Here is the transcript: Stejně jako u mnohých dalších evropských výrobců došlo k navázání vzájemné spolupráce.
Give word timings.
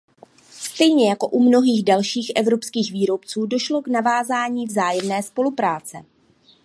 Stejně 0.51 1.09
jako 1.09 1.27
u 1.27 1.43
mnohých 1.47 1.85
dalších 1.85 2.31
evropských 2.35 2.91
výrobců 2.91 3.45
došlo 3.45 3.81
k 3.81 3.87
navázání 3.87 4.65
vzájemné 4.65 5.23
spolupráce. 5.23 5.97